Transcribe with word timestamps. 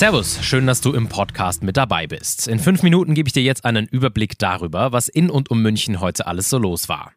Servus, 0.00 0.42
schön, 0.42 0.66
dass 0.66 0.80
du 0.80 0.94
im 0.94 1.10
Podcast 1.10 1.62
mit 1.62 1.76
dabei 1.76 2.06
bist. 2.06 2.48
In 2.48 2.58
fünf 2.58 2.82
Minuten 2.82 3.12
gebe 3.12 3.28
ich 3.28 3.34
dir 3.34 3.42
jetzt 3.42 3.66
einen 3.66 3.86
Überblick 3.86 4.38
darüber, 4.38 4.92
was 4.92 5.10
in 5.10 5.28
und 5.28 5.50
um 5.50 5.60
München 5.60 6.00
heute 6.00 6.26
alles 6.26 6.48
so 6.48 6.56
los 6.56 6.88
war. 6.88 7.12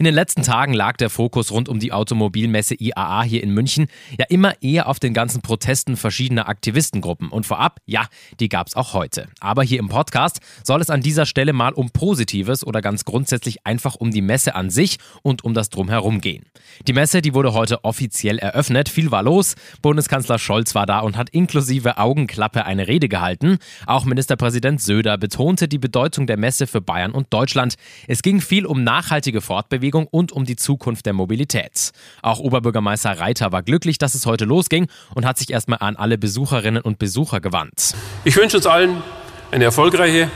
In 0.00 0.04
den 0.04 0.14
letzten 0.14 0.44
Tagen 0.44 0.74
lag 0.74 0.96
der 0.96 1.10
Fokus 1.10 1.50
rund 1.50 1.68
um 1.68 1.80
die 1.80 1.90
Automobilmesse 1.90 2.76
IAA 2.78 3.24
hier 3.24 3.42
in 3.42 3.50
München 3.50 3.88
ja 4.16 4.26
immer 4.28 4.62
eher 4.62 4.86
auf 4.86 5.00
den 5.00 5.12
ganzen 5.12 5.42
Protesten 5.42 5.96
verschiedener 5.96 6.48
Aktivistengruppen. 6.48 7.30
Und 7.30 7.46
vorab, 7.46 7.80
ja, 7.84 8.06
die 8.38 8.48
gab 8.48 8.68
es 8.68 8.76
auch 8.76 8.92
heute. 8.92 9.26
Aber 9.40 9.64
hier 9.64 9.80
im 9.80 9.88
Podcast 9.88 10.38
soll 10.62 10.80
es 10.80 10.88
an 10.88 11.00
dieser 11.00 11.26
Stelle 11.26 11.52
mal 11.52 11.72
um 11.72 11.90
Positives 11.90 12.64
oder 12.64 12.80
ganz 12.80 13.04
grundsätzlich 13.06 13.66
einfach 13.66 13.96
um 13.96 14.12
die 14.12 14.22
Messe 14.22 14.54
an 14.54 14.70
sich 14.70 14.98
und 15.22 15.42
um 15.42 15.52
das 15.52 15.68
Drumherum 15.68 16.20
gehen. 16.20 16.44
Die 16.86 16.92
Messe, 16.92 17.20
die 17.20 17.34
wurde 17.34 17.52
heute 17.52 17.82
offiziell 17.82 18.38
eröffnet. 18.38 18.88
Viel 18.88 19.10
war 19.10 19.24
los. 19.24 19.56
Bundeskanzler 19.82 20.38
Scholz 20.38 20.76
war 20.76 20.86
da 20.86 21.00
und 21.00 21.16
hat 21.16 21.30
inklusive 21.30 21.98
Augenklappe 21.98 22.64
eine 22.64 22.86
Rede 22.86 23.08
gehalten. 23.08 23.58
Auch 23.86 24.04
Ministerpräsident 24.04 24.80
Söder 24.80 25.18
betonte 25.18 25.66
die 25.66 25.78
Bedeutung 25.78 26.28
der 26.28 26.36
Messe 26.36 26.68
für 26.68 26.80
Bayern 26.80 27.10
und 27.10 27.32
Deutschland. 27.32 27.74
Es 28.06 28.22
ging 28.22 28.40
viel 28.40 28.64
um 28.64 28.84
nachhaltige 28.84 29.40
Fortbewegung 29.40 29.87
Bewegung 29.88 30.06
und 30.10 30.32
um 30.32 30.44
die 30.44 30.56
Zukunft 30.56 31.06
der 31.06 31.14
Mobilität. 31.14 31.92
Auch 32.22 32.40
Oberbürgermeister 32.40 33.18
Reiter 33.18 33.52
war 33.52 33.62
glücklich, 33.62 33.96
dass 33.96 34.14
es 34.14 34.26
heute 34.26 34.44
losging 34.44 34.86
und 35.14 35.24
hat 35.24 35.38
sich 35.38 35.50
erstmal 35.50 35.78
an 35.80 35.96
alle 35.96 36.18
Besucherinnen 36.18 36.82
und 36.82 36.98
Besucher 36.98 37.40
gewandt. 37.40 37.94
Ich 38.24 38.36
wünsche 38.36 38.58
uns 38.58 38.66
allen 38.66 39.02
eine 39.50 39.64
erfolgreiche, 39.64 40.30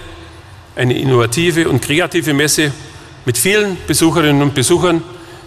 eine 0.75 0.99
innovative 0.99 1.69
und 1.69 1.83
kreative 1.83 2.33
Messe 2.33 2.73
mit 3.27 3.37
vielen 3.37 3.77
Besucherinnen 3.87 4.41
und 4.41 4.55
Besuchern, 4.55 5.03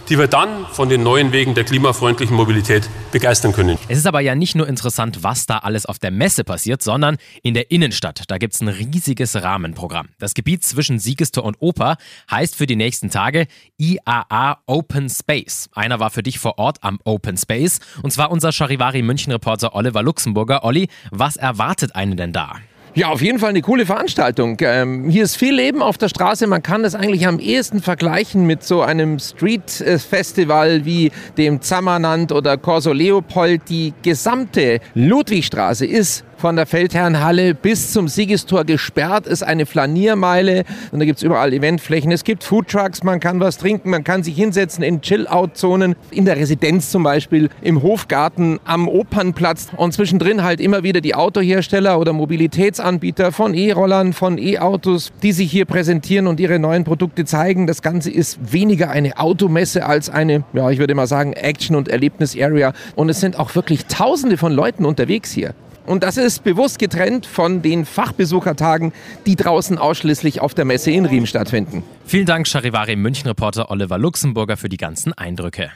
die 0.10 0.18
wir 0.18 0.28
dann 0.28 0.66
von 0.68 0.90
den 0.90 1.04
neuen 1.04 1.32
Wegen 1.32 1.54
der 1.56 1.64
klimafreundlichen 1.64 2.36
Mobilität 2.36 2.90
begeistern 3.12 3.54
können. 3.54 3.78
Es 3.88 3.98
ist 3.98 4.08
aber 4.08 4.22
ja 4.22 4.36
nicht 4.36 4.56
nur 4.56 4.68
interessant, 4.68 5.24
was 5.24 5.46
da 5.46 5.60
alles 5.60 5.86
auf 5.86 6.00
der 6.00 6.12
Messe 6.12 6.44
passiert, 6.44 6.82
sondern 6.84 7.18
in 7.44 7.54
der 7.54 7.72
Innenstadt. 7.72 8.24
Da 8.28 8.38
gibt 8.38 8.54
es 8.54 8.62
ein 8.62 8.68
riesiges 8.68 9.36
Rahmenprogramm. 9.42 10.10
Das 10.20 10.34
Gebiet 10.34 10.64
zwischen 10.64 11.00
Siegestor 11.00 11.44
und 11.44 11.58
Oper 11.60 11.98
heißt 12.30 12.56
für 12.56 12.68
die 12.68 12.76
nächsten 12.76 13.10
Tage 13.10 13.48
IAA 13.78 14.60
Open 14.66 15.10
Space. 15.10 15.70
Einer 15.74 16.00
war 16.00 16.10
für 16.10 16.24
dich 16.24 16.40
vor 16.40 16.58
Ort 16.58 16.78
am 16.82 17.00
Open 17.04 17.38
Space 17.38 17.80
und 18.04 18.12
zwar 18.12 18.32
unser 18.32 18.52
Charivari 18.52 19.02
München 19.02 19.32
Reporter 19.32 19.76
Oliver 19.76 20.04
Luxemburger. 20.04 20.64
Olli, 20.64 20.88
was 21.12 21.36
erwartet 21.36 21.96
einen 21.96 22.18
denn 22.18 22.34
da? 22.34 22.56
Ja, 22.98 23.10
auf 23.10 23.22
jeden 23.22 23.40
Fall 23.40 23.50
eine 23.50 23.62
coole 23.62 23.86
Veranstaltung. 23.86 24.56
Ähm, 24.62 25.10
hier 25.10 25.26
ist 25.26 25.36
viel 25.36 25.54
Leben 25.54 25.82
auf 25.82 25.98
der 25.98 26.08
Straße. 26.08 26.48
Man 26.48 26.64
kann 26.64 26.82
das 26.82 26.96
eigentlich 26.96 27.28
am 27.28 27.40
ehesten 27.40 27.82
vergleichen 27.82 28.46
mit 28.46 28.64
so 28.64 28.84
einem 28.84 29.20
Street-Festival 29.20 30.86
wie 30.86 31.12
dem 31.38 31.62
Zammerland 31.62 32.32
oder 32.32 32.56
Corso 32.56 32.94
Leopold. 32.94 33.64
Die 33.68 33.94
gesamte 34.02 34.80
Ludwigstraße 34.94 35.86
ist 35.86 36.24
von 36.38 36.56
der 36.56 36.66
Feldherrnhalle 36.66 37.54
bis 37.54 37.92
zum 37.92 38.08
Siegestor 38.08 38.66
gesperrt, 38.66 39.28
ist 39.28 39.44
eine 39.44 39.66
Flaniermeile 39.66 40.64
und 40.92 41.00
da 41.00 41.06
gibt 41.06 41.18
es 41.18 41.24
überall 41.24 41.54
Eventflächen. 41.54 42.12
Es 42.12 42.24
gibt 42.24 42.44
Foodtrucks, 42.44 43.04
man 43.04 43.20
kann 43.20 43.40
was 43.40 43.58
trinken, 43.58 43.90
man 43.90 44.04
kann 44.04 44.24
sich 44.24 44.36
hinsetzen 44.36 44.84
in 44.84 45.02
Chill-Out-Zonen, 45.02 45.96
in 46.12 46.26
der 46.26 46.36
Residenz 46.36 46.92
zum 46.92 47.04
Beispiel, 47.04 47.50
im 47.62 47.82
Hofgarten, 47.82 48.60
am 48.66 48.88
Opernplatz 48.88 49.70
und 49.78 49.94
zwischendrin 49.94 50.44
halt 50.44 50.60
immer 50.60 50.84
wieder 50.84 51.02
die 51.02 51.16
Autohersteller 51.16 52.00
oder 52.00 52.14
Mobilitätsanbieter 52.14 53.32
von 53.32 53.54
E-Rollern, 53.54 54.14
von 54.14 54.38
E-Autos, 54.38 55.12
die 55.24 55.32
sich 55.32 55.52
hier 55.52 55.66
präsentieren 55.66 56.28
und 56.28 56.40
ihre 56.40 56.60
neuen 56.60 56.84
Produkte 56.84 57.26
zeigen. 57.26 57.68
Das 57.68 57.82
Ganze 57.82 58.12
ist 58.12 58.54
weniger 58.54 58.90
eine 58.90 59.18
Automesse 59.18 59.86
als 59.86 60.10
eine, 60.10 60.44
ja, 60.54 60.70
ich 60.70 60.80
würde 60.80 60.96
mal 60.96 61.08
sagen, 61.08 61.34
Action- 61.34 61.76
und 61.76 61.88
Erlebnis-Area 61.88 62.74
und 62.96 63.10
es 63.10 63.20
sind 63.20 63.40
auch 63.40 63.56
wirklich 63.56 63.86
Tausende 63.86 64.38
von 64.38 64.52
Leuten 64.52 64.86
unterwegs 64.86 65.32
hier. 65.32 65.54
Und 65.86 66.04
das 66.04 66.18
ist 66.18 66.44
bewusst 66.44 66.80
getrennt 66.80 67.26
von 67.26 67.62
den 67.62 67.86
Fachbesuchertagen, 67.86 68.92
die 69.26 69.36
draußen 69.36 69.78
ausschließlich 69.78 70.42
auf 70.42 70.54
der 70.54 70.66
Messe 70.66 70.92
in 70.92 71.06
Riem 71.06 71.26
stattfinden. 71.26 71.84
Vielen 72.06 72.26
Dank, 72.26 72.48
Charivari 72.48 72.96
München-Reporter 72.96 73.70
Oliver 73.70 73.98
Luxemburger, 73.98 74.58
für 74.58 74.70
die 74.70 74.78
ganzen 74.78 75.14
Eindrücke. 75.14 75.72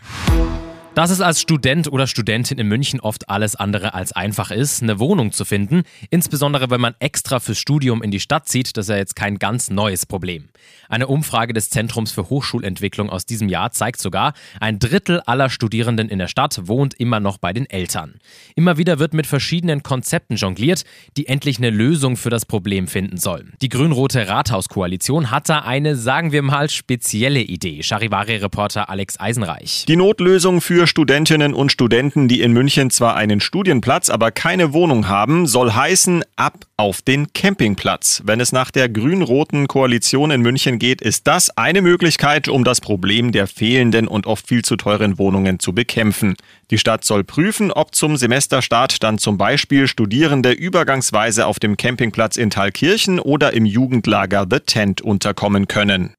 Dass 1.00 1.12
es 1.12 1.22
als 1.22 1.40
Student 1.40 1.90
oder 1.90 2.08
Studentin 2.08 2.58
in 2.58 2.68
München 2.68 3.00
oft 3.00 3.30
alles 3.30 3.56
andere 3.56 3.94
als 3.94 4.12
einfach 4.12 4.52
ist, 4.52 4.84
eine 4.84 5.00
Wohnung 5.00 5.32
zu 5.32 5.46
finden, 5.46 5.84
insbesondere 6.10 6.70
wenn 6.72 6.82
man 6.82 6.94
extra 7.00 7.40
fürs 7.40 7.58
Studium 7.58 8.04
in 8.04 8.12
die 8.12 8.20
Stadt 8.20 8.50
zieht, 8.50 8.76
das 8.76 8.88
ist 8.88 8.90
ja 8.90 8.98
jetzt 8.98 9.16
kein 9.16 9.40
ganz 9.40 9.70
neues 9.70 10.06
Problem. 10.06 10.50
Eine 10.90 11.08
Umfrage 11.08 11.54
des 11.54 11.70
Zentrums 11.70 12.12
für 12.12 12.30
Hochschulentwicklung 12.30 13.10
aus 13.10 13.26
diesem 13.26 13.48
Jahr 13.48 13.72
zeigt 13.72 14.02
sogar, 14.02 14.34
ein 14.60 14.78
Drittel 14.78 15.22
aller 15.22 15.50
Studierenden 15.50 16.10
in 16.10 16.20
der 16.20 16.28
Stadt 16.28 16.68
wohnt 16.68 16.96
immer 16.96 17.22
noch 17.22 17.38
bei 17.38 17.54
den 17.54 17.70
Eltern. 17.70 18.16
Immer 18.56 18.78
wieder 18.78 19.00
wird 19.00 19.14
mit 19.14 19.26
verschiedenen 19.26 19.84
Konzepten 19.84 20.36
jongliert, 20.36 20.84
die 21.16 21.28
endlich 21.28 21.60
eine 21.60 21.70
Lösung 21.70 22.18
für 22.18 22.30
das 22.30 22.46
Problem 22.46 22.90
finden 22.90 23.16
sollen. 23.16 23.54
Die 23.62 23.70
grün-rote 23.70 24.28
Rathauskoalition 24.28 25.32
hat 25.32 25.48
da 25.48 25.60
eine, 25.60 25.96
sagen 25.96 26.34
wir 26.34 26.42
mal, 26.42 26.70
spezielle 26.70 27.40
Idee. 27.40 27.84
Charivari-Reporter 27.84 28.90
Alex 28.90 29.18
Eisenreich. 29.18 29.86
Die 29.88 29.96
Notlösung 29.96 30.60
für 30.60 30.89
Studentinnen 30.90 31.54
und 31.54 31.72
Studenten, 31.72 32.28
die 32.28 32.42
in 32.42 32.52
München 32.52 32.90
zwar 32.90 33.16
einen 33.16 33.40
Studienplatz, 33.40 34.10
aber 34.10 34.32
keine 34.32 34.74
Wohnung 34.74 35.08
haben, 35.08 35.46
soll 35.46 35.72
heißen 35.72 36.24
ab 36.36 36.66
auf 36.78 37.02
den 37.02 37.32
Campingplatz. 37.32 38.22
Wenn 38.26 38.40
es 38.40 38.52
nach 38.52 38.72
der 38.72 38.90
grün-roten 38.90 39.68
Koalition 39.68 40.32
in 40.32 40.42
München 40.42 40.80
geht, 40.80 41.02
ist 41.02 41.28
das 41.28 41.56
eine 41.58 41.82
Möglichkeit, 41.82 42.48
um 42.48 42.64
das 42.64 42.82
Problem 42.82 43.32
der 43.32 43.48
fehlenden 43.48 44.08
und 44.08 44.26
oft 44.26 44.48
viel 44.48 44.64
zu 44.64 44.76
teuren 44.76 45.18
Wohnungen 45.20 45.60
zu 45.60 45.74
bekämpfen. 45.74 46.36
Die 46.72 46.78
Stadt 46.78 47.06
soll 47.06 47.24
prüfen, 47.24 47.72
ob 47.72 47.94
zum 47.94 48.18
Semesterstart 48.18 49.04
dann 49.04 49.18
zum 49.18 49.38
Beispiel 49.38 49.88
Studierende 49.88 50.52
übergangsweise 50.52 51.46
auf 51.46 51.60
dem 51.60 51.78
Campingplatz 51.78 52.36
in 52.36 52.50
Thalkirchen 52.50 53.20
oder 53.20 53.54
im 53.54 53.66
Jugendlager 53.66 54.48
The 54.50 54.60
Tent 54.60 55.02
unterkommen 55.02 55.68
können. 55.68 56.16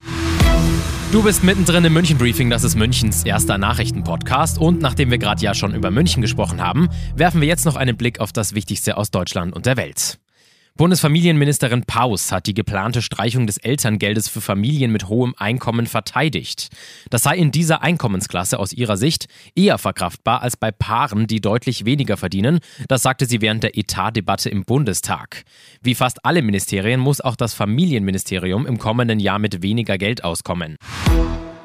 Du 1.12 1.25
bist 1.25 1.43
mittendrin 1.43 1.84
im 1.84 1.93
München 1.93 2.19
Briefing, 2.19 2.50
das 2.50 2.62
ist 2.62 2.76
Münchens 2.76 3.25
erster 3.25 3.59
Nachrichtenpodcast. 3.59 4.59
Und 4.59 4.81
nachdem 4.81 5.10
wir 5.10 5.19
gerade 5.19 5.43
ja 5.43 5.54
schon 5.54 5.75
über 5.75 5.91
München 5.91 6.22
gesprochen 6.22 6.62
haben, 6.62 6.88
werfen 7.16 7.41
wir 7.41 7.48
jetzt 7.48 7.66
noch 7.66 7.75
einen 7.75 7.97
Blick 7.97 8.21
auf 8.21 8.32
das 8.32 8.54
Wichtigste 8.54 8.97
aus 8.97 9.10
Deutschland 9.10 9.53
und 9.53 9.66
der 9.66 9.76
Welt. 9.76 10.21
Bundesfamilienministerin 10.77 11.85
Paus 11.85 12.33
hat 12.33 12.47
die 12.47 12.55
geplante 12.55 13.03
Streichung 13.03 13.47
des 13.47 13.59
Elterngeldes 13.59 14.29
für 14.29 14.41
Familien 14.41 14.93
mit 14.93 15.09
hohem 15.09 15.35
Einkommen 15.37 15.87
verteidigt. 15.87 16.69
Das 17.11 17.23
sei 17.23 17.37
in 17.37 17.51
dieser 17.51 17.83
Einkommensklasse 17.83 18.59
aus 18.59 18.73
ihrer 18.73 18.97
Sicht 18.97 19.27
eher 19.55 19.79
verkraftbar 19.79 20.43
als 20.43 20.57
bei 20.57 20.71
Paaren, 20.71 21.27
die 21.27 21.41
deutlich 21.41 21.85
weniger 21.85 22.17
verdienen. 22.17 22.61
Das 22.89 23.03
sagte 23.03 23.27
sie 23.27 23.41
während 23.41 23.63
der 23.63 23.77
Etatdebatte 23.77 24.49
im 24.49 24.65
Bundestag. 24.65 25.45
Wie 25.83 25.95
fast 25.95 26.25
alle 26.25 26.41
Ministerien 26.41 27.01
muss 27.01 27.21
auch 27.21 27.37
das 27.37 27.53
Familienministerium 27.53 28.67
im 28.67 28.79
kommenden 28.79 29.21
Jahr 29.21 29.39
mit 29.39 29.63
weniger 29.63 29.99
Geld 29.99 30.25
auskommen. 30.25 30.77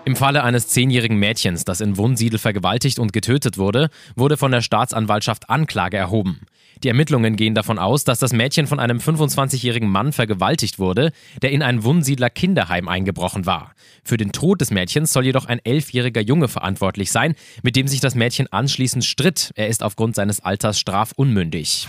Im 0.05 0.15
Falle 0.15 0.43
eines 0.43 0.67
zehnjährigen 0.67 1.17
Mädchens, 1.17 1.65
das 1.65 1.81
in 1.81 1.97
Wunsiedel 1.97 2.37
vergewaltigt 2.37 2.99
und 2.99 3.11
getötet 3.11 3.57
wurde, 3.57 3.89
wurde 4.15 4.37
von 4.37 4.51
der 4.51 4.61
Staatsanwaltschaft 4.61 5.49
Anklage 5.49 5.97
erhoben. 5.97 6.41
Die 6.83 6.87
Ermittlungen 6.87 7.35
gehen 7.35 7.55
davon 7.55 7.79
aus, 7.79 8.03
dass 8.03 8.19
das 8.19 8.33
Mädchen 8.33 8.67
von 8.67 8.79
einem 8.79 8.97
25-jährigen 8.97 9.89
Mann 9.89 10.11
vergewaltigt 10.11 10.79
wurde, 10.79 11.11
der 11.41 11.51
in 11.51 11.63
ein 11.63 11.83
Wunsiedler 11.83 12.29
Kinderheim 12.29 12.87
eingebrochen 12.87 13.45
war. 13.45 13.73
Für 14.03 14.17
den 14.17 14.31
Tod 14.31 14.61
des 14.61 14.71
Mädchens 14.71 15.13
soll 15.13 15.25
jedoch 15.25 15.45
ein 15.45 15.59
elfjähriger 15.63 16.21
Junge 16.21 16.47
verantwortlich 16.47 17.11
sein, 17.11 17.35
mit 17.63 17.75
dem 17.75 17.87
sich 17.87 17.99
das 17.99 18.15
Mädchen 18.15 18.47
anschließend 18.51 19.03
stritt. 19.03 19.51
Er 19.55 19.67
ist 19.67 19.83
aufgrund 19.83 20.15
seines 20.15 20.39
Alters 20.39 20.79
strafunmündig. 20.79 21.87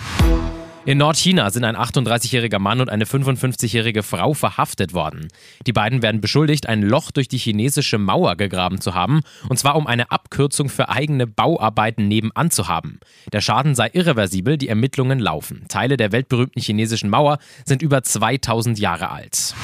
In 0.87 0.99
Nordchina 0.99 1.49
sind 1.49 1.65
ein 1.65 1.75
38-jähriger 1.75 2.59
Mann 2.59 2.79
und 2.79 2.89
eine 2.89 3.03
55-jährige 3.03 4.03
Frau 4.03 4.33
verhaftet 4.33 4.93
worden. 4.93 5.27
Die 5.65 5.73
beiden 5.73 6.01
werden 6.01 6.21
beschuldigt, 6.21 6.69
ein 6.69 6.81
Loch 6.81 7.11
durch 7.11 7.27
die 7.27 7.37
chinesische 7.37 7.97
Mauer 7.97 8.37
gegraben 8.37 8.79
zu 8.79 8.95
haben, 8.95 9.19
und 9.49 9.59
zwar 9.59 9.75
um 9.75 9.85
eine 9.85 10.11
Abkürzung 10.11 10.69
für 10.69 10.87
eigene 10.87 11.27
Bauarbeiten 11.27 12.07
nebenan 12.07 12.51
zu 12.51 12.69
haben. 12.69 13.01
Der 13.33 13.41
Schaden 13.41 13.75
sei 13.75 13.89
irreversibel, 13.91 14.57
die 14.57 14.69
Ermittlungen 14.69 15.19
laufen. 15.19 15.65
Teile 15.67 15.97
der 15.97 16.13
weltberühmten 16.13 16.61
chinesischen 16.61 17.09
Mauer 17.09 17.39
sind 17.65 17.81
über 17.81 18.01
2000 18.01 18.79
Jahre 18.79 19.11
alt. 19.11 19.55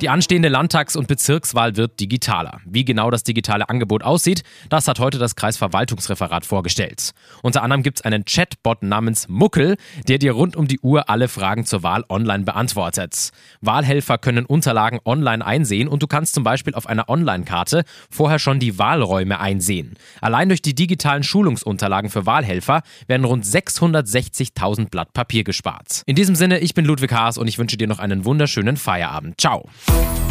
Die 0.00 0.08
anstehende 0.08 0.48
Landtags- 0.48 0.96
und 0.96 1.08
Bezirkswahl 1.08 1.76
wird 1.76 2.00
digitaler. 2.00 2.62
Wie 2.64 2.86
genau 2.86 3.10
das 3.10 3.22
digitale 3.22 3.68
Angebot 3.68 4.02
aussieht, 4.02 4.44
das 4.70 4.88
hat 4.88 4.98
heute 4.98 5.18
das 5.18 5.36
Kreisverwaltungsreferat 5.36 6.46
vorgestellt. 6.46 7.10
Unter 7.42 7.62
anderem 7.62 7.82
gibt 7.82 7.98
es 7.98 8.04
einen 8.06 8.24
Chatbot 8.24 8.82
namens 8.82 9.28
Muckel, 9.28 9.76
der 10.08 10.16
dir 10.16 10.32
rund 10.32 10.56
um 10.56 10.66
die 10.68 10.80
Uhr 10.80 11.10
alle 11.10 11.28
Fragen 11.28 11.66
zur 11.66 11.82
Wahl 11.82 12.06
online 12.08 12.44
beantwortet. 12.44 13.30
Wahlhelfer 13.60 14.16
können 14.16 14.46
Unterlagen 14.46 15.00
online 15.04 15.44
einsehen 15.44 15.86
und 15.86 16.02
du 16.02 16.06
kannst 16.06 16.32
zum 16.32 16.44
Beispiel 16.44 16.74
auf 16.74 16.86
einer 16.86 17.10
Online-Karte 17.10 17.84
vorher 18.08 18.38
schon 18.38 18.58
die 18.58 18.78
Wahlräume 18.78 19.38
einsehen. 19.38 19.98
Allein 20.22 20.48
durch 20.48 20.62
die 20.62 20.74
digitalen 20.74 21.24
Schulungsunterlagen 21.24 22.08
für 22.08 22.24
Wahlhelfer 22.24 22.80
werden 23.06 23.26
rund 23.26 23.44
660.000 23.44 24.88
Blatt 24.88 25.12
Papier 25.12 25.44
gespart. 25.44 26.04
In 26.06 26.16
diesem 26.16 26.36
Sinne, 26.36 26.60
ich 26.60 26.72
bin 26.72 26.86
Ludwig 26.86 27.12
Haas 27.12 27.36
und 27.36 27.48
ich 27.48 27.58
wünsche 27.58 27.76
dir 27.76 27.86
noch 27.86 27.98
einen 27.98 28.24
wunderschönen 28.24 28.78
Feierabend. 28.78 29.38
Ciao. 29.38 29.68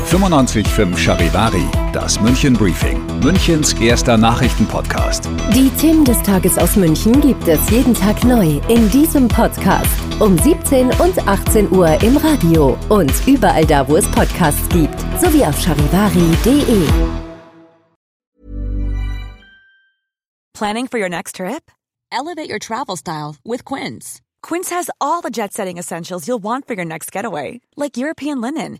95.5 0.09 0.97
Charivari, 0.97 1.67
das 1.93 2.19
München 2.19 2.55
Briefing, 2.55 2.99
Münchens 3.19 3.73
erster 3.73 4.17
Nachrichtenpodcast. 4.17 5.29
Die 5.53 5.69
Themen 5.79 6.03
des 6.03 6.19
Tages 6.23 6.57
aus 6.57 6.75
München 6.75 7.21
gibt 7.21 7.47
es 7.47 7.69
jeden 7.69 7.93
Tag 7.93 8.23
neu 8.23 8.59
in 8.69 8.89
diesem 8.89 9.27
Podcast. 9.27 9.91
Um 10.19 10.35
17 10.35 10.87
und 10.99 11.27
18 11.27 11.71
Uhr 11.71 12.01
im 12.01 12.17
Radio 12.17 12.75
und 12.89 13.11
überall 13.27 13.65
da, 13.65 13.87
wo 13.87 13.97
es 13.97 14.07
Podcasts 14.07 14.67
gibt, 14.69 14.99
sowie 15.21 15.45
auf 15.45 15.59
charivari.de. 15.59 16.87
Planning 20.57 20.87
for 20.87 20.99
your 20.99 21.09
next 21.09 21.35
trip? 21.35 21.71
Elevate 22.11 22.49
your 22.49 22.59
travel 22.59 22.97
style 22.97 23.35
with 23.45 23.63
Quince. 23.63 24.21
Quince 24.41 24.71
has 24.71 24.89
all 24.99 25.21
the 25.21 25.29
jet 25.29 25.53
setting 25.53 25.77
essentials 25.77 26.27
you'll 26.27 26.41
want 26.41 26.65
for 26.65 26.73
your 26.73 26.85
next 26.85 27.11
getaway, 27.11 27.61
like 27.77 27.95
European 27.95 28.41
linen 28.41 28.79